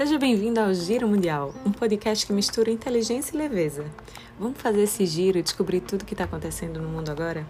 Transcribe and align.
Seja 0.00 0.18
bem-vindo 0.18 0.58
ao 0.58 0.72
Giro 0.72 1.06
Mundial, 1.06 1.52
um 1.66 1.70
podcast 1.70 2.26
que 2.26 2.32
mistura 2.32 2.70
inteligência 2.70 3.34
e 3.34 3.38
leveza. 3.38 3.84
Vamos 4.38 4.58
fazer 4.58 4.84
esse 4.84 5.04
giro 5.04 5.36
e 5.36 5.42
descobrir 5.42 5.82
tudo 5.82 6.02
o 6.02 6.04
que 6.06 6.14
está 6.14 6.24
acontecendo 6.24 6.80
no 6.80 6.88
mundo 6.88 7.10
agora? 7.10 7.46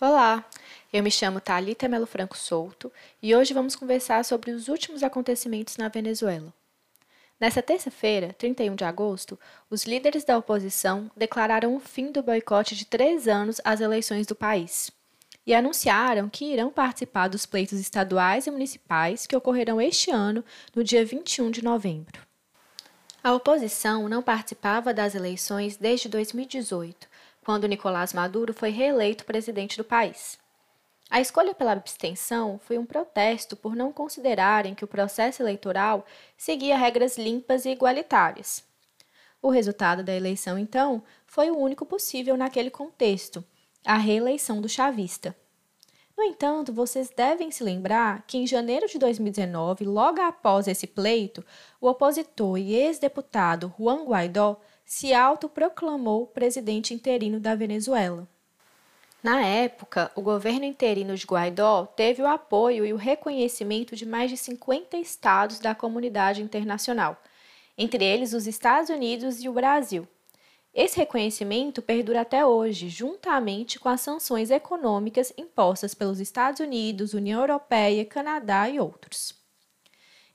Olá, 0.00 0.44
eu 0.92 1.04
me 1.04 1.10
chamo 1.10 1.40
Thalita 1.40 1.86
Melo 1.86 2.06
Franco 2.06 2.36
Souto 2.36 2.90
e 3.22 3.32
hoje 3.36 3.54
vamos 3.54 3.76
conversar 3.76 4.24
sobre 4.24 4.50
os 4.50 4.66
últimos 4.66 5.04
acontecimentos 5.04 5.76
na 5.76 5.88
Venezuela. 5.88 6.52
Nessa 7.40 7.60
terça-feira, 7.60 8.32
31 8.38 8.74
de 8.74 8.84
agosto, 8.84 9.38
os 9.68 9.84
líderes 9.84 10.24
da 10.24 10.38
oposição 10.38 11.10
declararam 11.16 11.74
o 11.74 11.80
fim 11.80 12.12
do 12.12 12.22
boicote 12.22 12.76
de 12.76 12.86
três 12.86 13.26
anos 13.26 13.60
às 13.64 13.80
eleições 13.80 14.26
do 14.26 14.34
país 14.34 14.90
e 15.46 15.54
anunciaram 15.54 16.28
que 16.28 16.46
irão 16.46 16.70
participar 16.70 17.28
dos 17.28 17.44
pleitos 17.44 17.78
estaduais 17.78 18.46
e 18.46 18.50
municipais 18.50 19.26
que 19.26 19.36
ocorrerão 19.36 19.80
este 19.80 20.10
ano, 20.10 20.44
no 20.74 20.82
dia 20.82 21.04
21 21.04 21.50
de 21.50 21.62
novembro. 21.62 22.20
A 23.22 23.32
oposição 23.32 24.08
não 24.08 24.22
participava 24.22 24.94
das 24.94 25.14
eleições 25.14 25.76
desde 25.76 26.08
2018, 26.08 27.08
quando 27.42 27.68
Nicolás 27.68 28.12
Maduro 28.12 28.54
foi 28.54 28.70
reeleito 28.70 29.24
presidente 29.24 29.76
do 29.76 29.84
país. 29.84 30.38
A 31.14 31.20
escolha 31.20 31.54
pela 31.54 31.70
abstenção 31.70 32.58
foi 32.58 32.76
um 32.76 32.84
protesto 32.84 33.54
por 33.54 33.76
não 33.76 33.92
considerarem 33.92 34.74
que 34.74 34.84
o 34.84 34.88
processo 34.88 35.40
eleitoral 35.40 36.04
seguia 36.36 36.76
regras 36.76 37.16
limpas 37.16 37.64
e 37.64 37.70
igualitárias. 37.70 38.64
O 39.40 39.48
resultado 39.48 40.02
da 40.02 40.12
eleição, 40.12 40.58
então, 40.58 41.04
foi 41.24 41.52
o 41.52 41.56
único 41.56 41.86
possível 41.86 42.36
naquele 42.36 42.68
contexto, 42.68 43.44
a 43.86 43.96
reeleição 43.96 44.60
do 44.60 44.68
chavista. 44.68 45.36
No 46.18 46.24
entanto, 46.24 46.72
vocês 46.72 47.08
devem 47.16 47.48
se 47.52 47.62
lembrar 47.62 48.24
que 48.26 48.36
em 48.36 48.44
janeiro 48.44 48.88
de 48.88 48.98
2019, 48.98 49.84
logo 49.84 50.20
após 50.20 50.66
esse 50.66 50.88
pleito, 50.88 51.44
o 51.80 51.86
opositor 51.86 52.58
e 52.58 52.74
ex-deputado 52.74 53.72
Juan 53.78 54.04
Guaidó 54.04 54.60
se 54.84 55.14
autoproclamou 55.14 56.26
presidente 56.26 56.92
interino 56.92 57.38
da 57.38 57.54
Venezuela. 57.54 58.28
Na 59.24 59.40
época, 59.40 60.12
o 60.14 60.20
governo 60.20 60.66
interino 60.66 61.16
de 61.16 61.24
Guaidó 61.24 61.86
teve 61.86 62.20
o 62.20 62.26
apoio 62.26 62.84
e 62.84 62.92
o 62.92 62.96
reconhecimento 62.96 63.96
de 63.96 64.04
mais 64.04 64.30
de 64.30 64.36
50 64.36 64.98
estados 64.98 65.58
da 65.58 65.74
comunidade 65.74 66.42
internacional, 66.42 67.16
entre 67.78 68.04
eles 68.04 68.34
os 68.34 68.46
Estados 68.46 68.90
Unidos 68.90 69.42
e 69.42 69.48
o 69.48 69.52
Brasil. 69.54 70.06
Esse 70.74 70.98
reconhecimento 70.98 71.80
perdura 71.80 72.20
até 72.20 72.44
hoje, 72.44 72.90
juntamente 72.90 73.78
com 73.78 73.88
as 73.88 74.02
sanções 74.02 74.50
econômicas 74.50 75.32
impostas 75.38 75.94
pelos 75.94 76.20
Estados 76.20 76.60
Unidos, 76.60 77.14
União 77.14 77.40
Europeia, 77.40 78.04
Canadá 78.04 78.68
e 78.68 78.78
outros. 78.78 79.34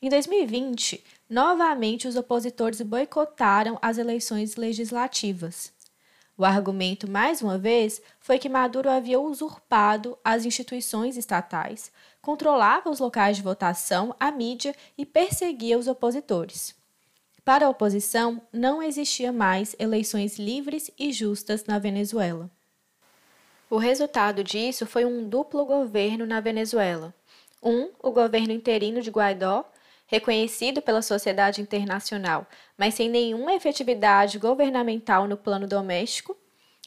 Em 0.01 0.09
2020, 0.09 1.03
novamente 1.29 2.07
os 2.07 2.15
opositores 2.15 2.81
boicotaram 2.81 3.77
as 3.83 3.99
eleições 3.99 4.55
legislativas. 4.55 5.77
O 6.39 6.45
argumento, 6.45 7.05
mais 7.05 7.41
uma 7.41 7.57
vez, 7.57 8.01
foi 8.17 8.39
que 8.39 8.47
Maduro 8.47 8.89
havia 8.89 9.19
usurpado 9.19 10.17
as 10.23 10.45
instituições 10.45 11.17
estatais, 11.17 11.91
controlava 12.21 12.89
os 12.89 12.99
locais 12.99 13.35
de 13.35 13.43
votação, 13.43 14.15
a 14.17 14.31
mídia 14.31 14.73
e 14.97 15.05
perseguia 15.05 15.77
os 15.77 15.85
opositores. 15.85 16.73
Para 17.43 17.65
a 17.65 17.69
oposição, 17.69 18.41
não 18.53 18.81
existia 18.81 19.33
mais 19.33 19.75
eleições 19.77 20.39
livres 20.39 20.89
e 20.97 21.11
justas 21.11 21.65
na 21.65 21.77
Venezuela. 21.77 22.49
O 23.69 23.75
resultado 23.75 24.41
disso 24.41 24.85
foi 24.85 25.03
um 25.03 25.27
duplo 25.27 25.65
governo 25.65 26.25
na 26.25 26.39
Venezuela. 26.39 27.13
Um, 27.61 27.89
o 28.01 28.11
governo 28.11 28.53
interino 28.53 29.01
de 29.01 29.11
Guaidó, 29.11 29.69
reconhecido 30.09 30.81
pela 30.81 31.03
sociedade 31.03 31.61
internacional, 31.61 32.47
mas 32.75 32.95
sem 32.95 33.07
nenhuma 33.07 33.53
efetividade 33.53 34.39
governamental 34.39 35.27
no 35.27 35.37
plano 35.37 35.67
doméstico, 35.67 36.35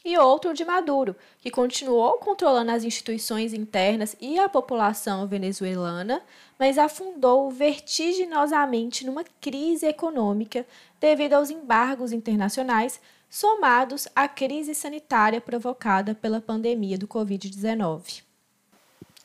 e 0.05 0.17
outro 0.17 0.53
de 0.53 0.65
Maduro, 0.65 1.15
que 1.39 1.49
continuou 1.49 2.17
controlando 2.17 2.71
as 2.71 2.83
instituições 2.83 3.53
internas 3.53 4.17
e 4.19 4.37
a 4.37 4.49
população 4.49 5.25
venezuelana, 5.25 6.21
mas 6.59 6.77
afundou 6.77 7.49
vertiginosamente 7.49 9.05
numa 9.05 9.23
crise 9.39 9.85
econômica 9.85 10.65
devido 10.99 11.35
aos 11.35 11.49
embargos 11.49 12.11
internacionais, 12.11 12.99
somados 13.29 14.05
à 14.13 14.27
crise 14.27 14.75
sanitária 14.75 15.39
provocada 15.39 16.13
pela 16.13 16.41
pandemia 16.41 16.97
do 16.97 17.07
Covid-19. 17.07 18.32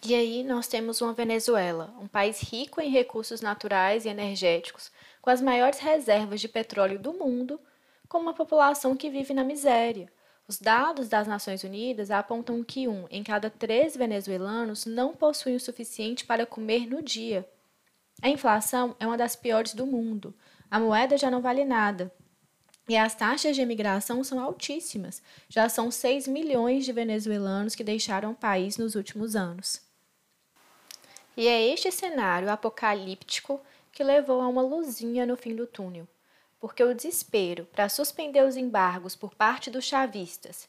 E 0.05 0.15
aí 0.15 0.45
nós 0.45 0.69
temos 0.69 1.01
uma 1.01 1.13
Venezuela, 1.13 1.95
um 2.01 2.07
país 2.07 2.41
rico 2.41 2.81
em 2.81 2.91
recursos 2.91 3.41
naturais 3.41 4.05
e 4.05 4.09
energéticos, 4.09 4.93
com 5.21 5.31
as 5.31 5.41
maiores 5.41 5.79
reservas 5.79 6.41
de 6.41 6.49
petróleo 6.49 6.99
do 6.99 7.13
mundo, 7.13 7.61
com 8.09 8.19
uma 8.19 8.33
população 8.33 8.97
que 8.97 9.11
vive 9.11 9.35
na 9.35 9.45
miséria 9.45 10.09
os 10.49 10.59
dados 10.59 11.11
das 11.11 11.29
Nações 11.29 11.63
Unidas 11.63 12.11
apontam 12.11 12.65
que 12.65 12.89
um 12.89 13.07
em 13.11 13.23
cada 13.23 13.51
três 13.51 13.95
venezuelanos 13.95 14.87
não 14.87 15.15
possui 15.15 15.55
o 15.55 15.61
suficiente 15.61 16.25
para 16.25 16.47
comer 16.47 16.87
no 16.89 17.03
dia. 17.03 17.47
A 18.23 18.31
inflação 18.31 18.97
é 18.99 19.07
uma 19.07 19.19
das 19.19 19.37
piores 19.37 19.75
do 19.75 19.87
mundo. 19.87 20.35
A 20.71 20.81
moeda 20.81 21.19
já 21.19 21.31
não 21.31 21.43
vale 21.43 21.67
nada. 21.67 22.11
E 22.89 22.97
as 22.97 23.15
taxas 23.15 23.55
de 23.55 23.61
imigração 23.61 24.25
são 24.25 24.41
altíssimas. 24.41 25.23
Já 25.51 25.69
são 25.69 25.91
6 25.91 26.27
milhões 26.27 26.87
de 26.87 26.95
venezuelanos 26.95 27.75
que 27.75 27.85
deixaram 27.85 28.31
o 28.31 28.35
país 28.35 28.79
nos 28.79 28.95
últimos 28.95 29.37
anos. 29.37 29.88
E 31.39 31.47
é 31.47 31.73
este 31.73 31.91
cenário 31.93 32.51
apocalíptico 32.51 33.61
que 33.93 34.03
levou 34.03 34.43
a 34.43 34.49
uma 34.49 34.61
luzinha 34.61 35.25
no 35.25 35.37
fim 35.37 35.55
do 35.55 35.67
túnel 35.67 36.07
porque 36.61 36.83
o 36.83 36.95
desespero 36.95 37.65
para 37.67 37.89
suspender 37.89 38.45
os 38.45 38.57
embargos 38.57 39.15
por 39.15 39.35
parte 39.35 39.71
dos 39.71 39.85
chavistas 39.85 40.69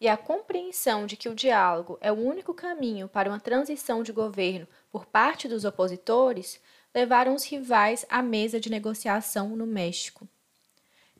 e 0.00 0.08
a 0.08 0.16
compreensão 0.16 1.06
de 1.06 1.16
que 1.16 1.28
o 1.28 1.34
diálogo 1.34 1.98
é 2.00 2.12
o 2.12 2.16
único 2.16 2.52
caminho 2.52 3.08
para 3.08 3.30
uma 3.30 3.40
transição 3.40 4.02
de 4.02 4.12
governo 4.12 4.66
por 4.92 5.06
parte 5.06 5.48
dos 5.48 5.64
opositores 5.64 6.60
levaram 6.94 7.34
os 7.34 7.44
rivais 7.44 8.04
à 8.08 8.22
mesa 8.22 8.60
de 8.60 8.70
negociação 8.70 9.50
no 9.50 9.66
México. 9.66 10.28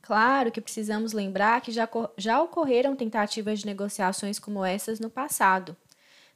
Claro 0.03 0.53
que 0.53 0.61
precisamos 0.61 1.15
lembrar 1.15 1.61
que 1.61 1.73
já, 1.73 1.89
já 2.17 2.43
ocorreram 2.43 2.97
tentativas 2.97 3.61
de 3.61 3.67
negociações 3.67 4.39
como 4.39 4.65
essas 4.65 4.99
no 4.99 5.09
passado. 5.09 5.77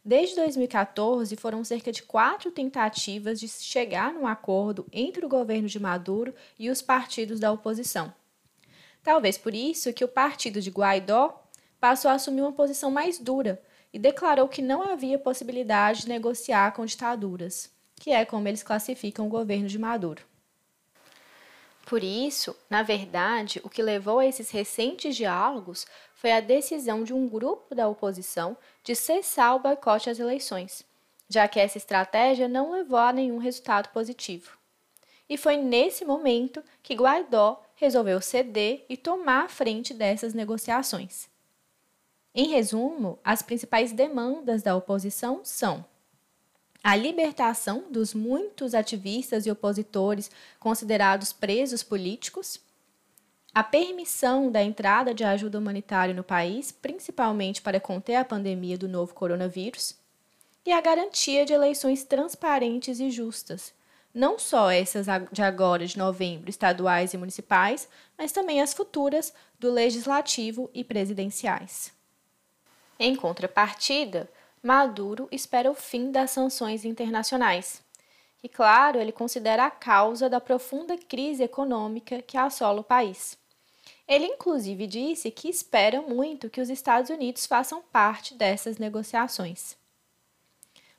Desde 0.05 0.37
2014, 0.37 1.35
foram 1.37 1.65
cerca 1.65 1.91
de 1.91 2.03
quatro 2.03 2.51
tentativas 2.51 3.41
de 3.41 3.49
chegar 3.49 4.13
num 4.13 4.27
acordo 4.27 4.87
entre 4.93 5.25
o 5.25 5.29
governo 5.29 5.67
de 5.67 5.81
Maduro 5.81 6.35
e 6.59 6.69
os 6.69 6.83
partidos 6.83 7.41
da 7.41 7.51
oposição. 7.51 8.13
Talvez 9.03 9.39
por 9.39 9.55
isso 9.55 9.95
que 9.95 10.05
o 10.05 10.09
partido 10.09 10.61
de 10.61 10.69
Guaidó 10.69 11.43
passou 11.81 12.11
a 12.11 12.15
assumir 12.15 12.43
uma 12.43 12.53
posição 12.53 12.91
mais 12.91 13.19
dura 13.19 13.63
e 13.95 13.99
declarou 13.99 14.47
que 14.47 14.61
não 14.61 14.83
havia 14.83 15.19
possibilidade 15.19 16.03
de 16.03 16.09
negociar 16.09 16.73
com 16.73 16.85
ditaduras, 16.85 17.71
que 17.97 18.11
é 18.11 18.27
como 18.27 18.47
eles 18.47 18.63
classificam 18.63 19.27
o 19.27 19.31
governo 19.31 19.69
de 19.69 19.79
Maduro. 19.79 20.23
Por 21.87 22.03
isso, 22.03 22.57
na 22.69 22.83
verdade, 22.83 23.61
o 23.63 23.71
que 23.71 23.83
levou 23.83 24.19
a 24.19 24.27
esses 24.27 24.51
recentes 24.51 25.17
diálogos 25.17 25.87
foi 26.25 26.33
a 26.33 26.41
decisão 26.41 27.05
de 27.05 27.13
um 27.13 27.29
grupo 27.29 27.75
da 27.75 27.87
oposição 27.87 28.57
de 28.83 28.95
cessar 28.95 29.57
o 29.57 29.59
boicote 29.59 30.09
às 30.09 30.19
eleições, 30.19 30.83
já 31.29 31.47
que 31.47 31.61
essa 31.61 31.77
estratégia 31.77 32.49
não 32.49 32.73
levou 32.73 32.97
a 32.99 33.13
nenhum 33.13 33.37
resultado 33.37 33.91
positivo. 33.91 34.57
E 35.29 35.37
foi 35.37 35.59
nesse 35.59 36.03
momento 36.03 36.65
que 36.83 36.95
Guaidó 36.95 37.63
resolveu 37.75 38.23
ceder 38.23 38.87
e 38.89 38.97
tomar 38.97 39.45
a 39.45 39.49
frente 39.51 39.93
dessas 39.93 40.33
negociações. 40.33 41.29
Em 42.35 42.49
resumo, 42.49 43.19
as 43.23 43.43
principais 43.43 43.93
demandas 43.93 44.63
da 44.63 44.75
oposição 44.75 45.43
são 45.45 45.85
a 46.83 46.97
libertação 46.97 47.85
dos 47.91 48.15
muitos 48.15 48.75
ativistas 48.75 49.45
e 49.45 49.51
opositores 49.51 50.31
considerados 50.59 51.35
presos 51.35 51.83
políticos, 51.83 52.59
a 53.55 53.63
permissão 53.63 54.51
da 54.51 54.61
entrada 54.61 55.15
de 55.15 55.23
ajuda 55.23 55.61
humanitária 55.61 56.13
no 56.13 56.25
país, 56.25 56.73
principalmente 56.73 57.63
para 57.63 57.79
conter 57.79 58.17
a 58.17 58.25
pandemia 58.25 58.77
do 58.77 58.89
novo 58.89 59.15
coronavírus, 59.15 59.95
e 60.67 60.73
a 60.73 60.81
garantia 60.81 61.47
de 61.47 61.53
eleições 61.53 62.03
transparentes 62.03 62.99
e 62.99 63.11
justas, 63.11 63.73
não 64.13 64.41
só 64.41 64.71
essas 64.71 65.07
de 65.31 65.43
agora 65.43 65.87
de 65.87 65.97
novembro, 65.97 66.51
estaduais 66.51 67.15
e 67.15 67.17
municipais, 67.17 67.89
mas 68.19 68.33
também 68.33 68.61
as 68.61 68.75
futuras 68.75 69.33
do 69.61 69.71
legislativo 69.71 70.69
e 70.75 70.83
presidenciais. 70.83 71.93
Em 72.99 73.15
contrapartida, 73.15 74.29
Maduro 74.61 75.29
espera 75.31 75.71
o 75.71 75.75
fim 75.75 76.11
das 76.11 76.31
sanções 76.33 76.85
internacionais. 76.85 77.83
E, 78.43 78.49
claro, 78.49 78.99
ele 78.99 79.13
considera 79.13 79.67
a 79.67 79.71
causa 79.71 80.29
da 80.29 80.41
profunda 80.41 80.97
crise 80.99 81.43
econômica 81.43 82.21
que 82.23 82.37
assola 82.37 82.81
o 82.81 82.85
país. 82.85 83.37
Ele, 84.07 84.27
inclusive, 84.27 84.87
disse 84.87 85.31
que 85.31 85.49
espera 85.49 86.03
muito 86.03 86.51
que 86.51 86.61
os 86.61 86.69
Estados 86.69 87.11
Unidos 87.11 87.47
façam 87.47 87.83
parte 87.83 88.35
dessas 88.35 88.77
negociações. 88.77 89.77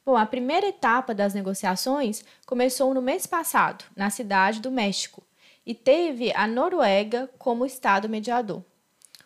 Bom, 0.06 0.16
a 0.16 0.26
primeira 0.26 0.68
etapa 0.68 1.14
das 1.14 1.34
negociações 1.34 2.24
começou 2.46 2.94
no 2.94 3.02
mês 3.02 3.26
passado, 3.26 3.86
na 3.96 4.10
cidade 4.10 4.60
do 4.60 4.72
México, 4.72 5.24
e 5.66 5.74
teve 5.74 6.32
a 6.34 6.48
Noruega 6.48 7.30
como 7.40 7.66
Estado 7.66 8.08
mediador. 8.08 8.64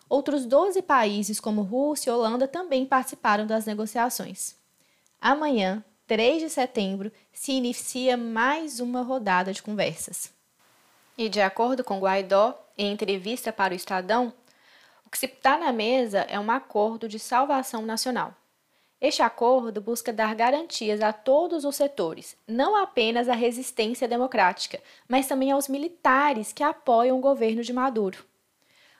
Outros 0.08 0.46
12 0.46 0.82
países, 0.82 1.40
como 1.40 1.62
Rússia 1.62 2.10
e 2.10 2.14
Holanda, 2.14 2.48
também 2.48 2.86
participaram 2.86 3.46
das 3.46 3.66
negociações. 3.66 4.56
Amanhã, 5.22 5.84
3 6.08 6.42
de 6.42 6.50
setembro, 6.50 7.12
se 7.32 7.52
inicia 7.52 8.18
mais 8.18 8.80
uma 8.80 9.02
rodada 9.02 9.54
de 9.54 9.62
conversas. 9.62 10.34
E 11.18 11.28
de 11.28 11.42
acordo 11.42 11.84
com 11.84 12.00
Guaidó, 12.00 12.58
em 12.80 12.94
entrevista 12.94 13.52
para 13.52 13.74
o 13.74 13.76
Estadão, 13.76 14.34
o 15.06 15.10
que 15.10 15.18
se 15.18 15.26
está 15.26 15.58
na 15.58 15.74
mesa 15.74 16.20
é 16.30 16.40
um 16.40 16.50
acordo 16.50 17.10
de 17.10 17.20
salvação 17.20 17.82
nacional. 17.82 18.34
Este 19.02 19.22
acordo 19.22 19.82
busca 19.82 20.14
dar 20.14 20.34
garantias 20.34 21.02
a 21.02 21.12
todos 21.12 21.66
os 21.66 21.76
setores, 21.76 22.38
não 22.48 22.76
apenas 22.76 23.28
à 23.28 23.34
resistência 23.34 24.08
democrática, 24.08 24.82
mas 25.08 25.28
também 25.28 25.52
aos 25.52 25.68
militares 25.68 26.54
que 26.54 26.64
apoiam 26.64 27.18
o 27.18 27.22
governo 27.22 27.64
de 27.64 27.74
Maduro. 27.74 28.24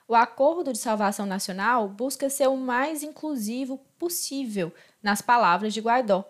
O 0.06 0.14
Acordo 0.14 0.72
de 0.72 0.78
Salvação 0.78 1.24
Nacional 1.24 1.88
busca 1.88 2.28
ser 2.28 2.48
o 2.48 2.56
mais 2.56 3.02
inclusivo 3.02 3.78
possível, 3.98 4.72
nas 5.02 5.22
palavras 5.22 5.72
de 5.72 5.80
Guaidó, 5.80 6.24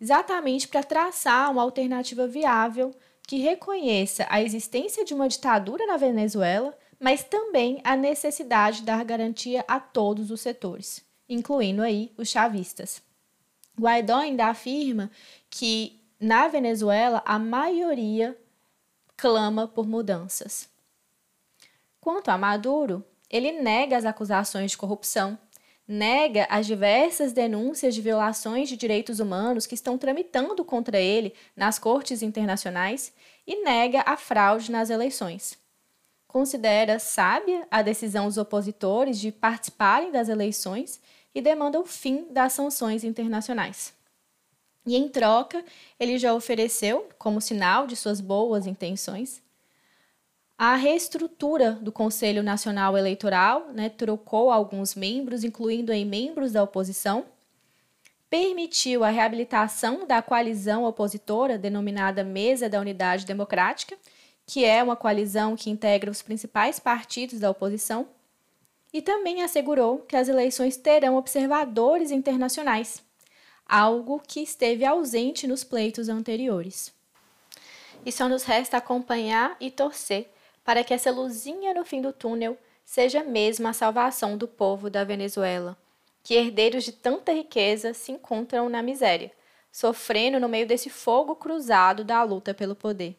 exatamente 0.00 0.66
para 0.66 0.82
traçar 0.82 1.50
uma 1.50 1.62
alternativa 1.62 2.26
viável 2.26 2.94
que 3.26 3.38
reconheça 3.38 4.26
a 4.30 4.40
existência 4.40 5.04
de 5.04 5.12
uma 5.12 5.28
ditadura 5.28 5.86
na 5.86 5.96
Venezuela, 5.96 6.76
mas 6.98 7.22
também 7.24 7.80
a 7.84 7.96
necessidade 7.96 8.78
de 8.78 8.84
dar 8.84 9.04
garantia 9.04 9.64
a 9.68 9.78
todos 9.78 10.30
os 10.30 10.40
setores, 10.40 11.04
incluindo 11.28 11.82
aí 11.82 12.12
os 12.16 12.28
chavistas. 12.28 13.02
Guaidó 13.78 14.16
ainda 14.16 14.46
afirma 14.46 15.10
que 15.50 16.00
na 16.18 16.48
Venezuela 16.48 17.22
a 17.26 17.38
maioria 17.38 18.36
clama 19.16 19.68
por 19.68 19.86
mudanças. 19.86 20.68
Quanto 22.00 22.30
a 22.30 22.38
Maduro, 22.38 23.04
ele 23.28 23.52
nega 23.52 23.96
as 23.96 24.04
acusações 24.04 24.70
de 24.70 24.76
corrupção, 24.78 25.38
nega 25.86 26.46
as 26.50 26.66
diversas 26.66 27.32
denúncias 27.32 27.94
de 27.94 28.00
violações 28.00 28.68
de 28.68 28.76
direitos 28.76 29.20
humanos 29.20 29.66
que 29.66 29.74
estão 29.74 29.98
tramitando 29.98 30.64
contra 30.64 30.98
ele 30.98 31.34
nas 31.54 31.78
cortes 31.78 32.22
internacionais 32.22 33.12
e 33.46 33.62
nega 33.62 34.02
a 34.06 34.16
fraude 34.16 34.70
nas 34.70 34.90
eleições. 34.90 35.65
Considera 36.28 36.98
sábia 36.98 37.66
a 37.70 37.82
decisão 37.82 38.26
dos 38.26 38.36
opositores 38.36 39.18
de 39.18 39.30
participarem 39.32 40.10
das 40.10 40.28
eleições 40.28 41.00
e 41.34 41.40
demanda 41.40 41.80
o 41.80 41.84
fim 41.84 42.26
das 42.30 42.52
sanções 42.52 43.04
internacionais. 43.04 43.94
E 44.86 44.96
em 44.96 45.08
troca, 45.08 45.64
ele 45.98 46.18
já 46.18 46.32
ofereceu, 46.32 47.08
como 47.18 47.40
sinal 47.40 47.86
de 47.86 47.96
suas 47.96 48.20
boas 48.20 48.66
intenções, 48.66 49.42
a 50.58 50.74
reestrutura 50.74 51.72
do 51.72 51.92
Conselho 51.92 52.42
Nacional 52.42 52.96
Eleitoral, 52.96 53.68
né, 53.74 53.90
trocou 53.90 54.50
alguns 54.50 54.94
membros, 54.94 55.44
incluindo 55.44 55.92
aí 55.92 56.04
membros 56.04 56.52
da 56.52 56.62
oposição, 56.62 57.26
permitiu 58.30 59.04
a 59.04 59.10
reabilitação 59.10 60.06
da 60.06 60.22
coalizão 60.22 60.84
opositora 60.84 61.58
denominada 61.58 62.24
Mesa 62.24 62.70
da 62.70 62.80
Unidade 62.80 63.26
Democrática, 63.26 63.98
que 64.46 64.64
é 64.64 64.82
uma 64.82 64.94
coalizão 64.94 65.56
que 65.56 65.68
integra 65.68 66.10
os 66.10 66.22
principais 66.22 66.78
partidos 66.78 67.40
da 67.40 67.50
oposição, 67.50 68.08
e 68.92 69.02
também 69.02 69.42
assegurou 69.42 69.98
que 69.98 70.16
as 70.16 70.28
eleições 70.28 70.76
terão 70.76 71.16
observadores 71.16 72.10
internacionais, 72.10 73.02
algo 73.68 74.22
que 74.26 74.40
esteve 74.40 74.84
ausente 74.84 75.46
nos 75.46 75.64
pleitos 75.64 76.08
anteriores. 76.08 76.94
E 78.04 78.12
só 78.12 78.28
nos 78.28 78.44
resta 78.44 78.76
acompanhar 78.76 79.56
e 79.60 79.70
torcer 79.70 80.30
para 80.64 80.84
que 80.84 80.94
essa 80.94 81.10
luzinha 81.10 81.74
no 81.74 81.84
fim 81.84 82.00
do 82.00 82.12
túnel 82.12 82.56
seja 82.84 83.24
mesmo 83.24 83.66
a 83.66 83.72
salvação 83.72 84.38
do 84.38 84.46
povo 84.46 84.88
da 84.88 85.02
Venezuela, 85.02 85.76
que 86.22 86.34
herdeiros 86.34 86.84
de 86.84 86.92
tanta 86.92 87.32
riqueza 87.32 87.92
se 87.92 88.12
encontram 88.12 88.68
na 88.68 88.80
miséria, 88.80 89.32
sofrendo 89.72 90.38
no 90.38 90.48
meio 90.48 90.66
desse 90.66 90.88
fogo 90.88 91.34
cruzado 91.34 92.04
da 92.04 92.22
luta 92.22 92.54
pelo 92.54 92.76
poder. 92.76 93.16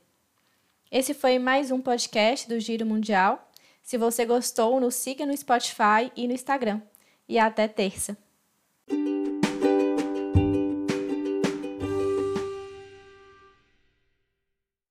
Esse 0.90 1.14
foi 1.14 1.38
mais 1.38 1.70
um 1.70 1.82
podcast 1.82 2.48
do 2.48 2.58
Giro 2.62 2.86
Mundial. 2.86 3.52
Se 3.84 3.98
você 3.98 4.26
gostou, 4.26 4.80
nos 4.80 4.96
siga 4.96 5.26
no 5.26 5.36
Spotify 5.36 6.10
e 6.16 6.26
no 6.28 6.34
Instagram. 6.34 6.82
E 7.28 7.38
até 7.38 7.68
terça. 7.68 8.18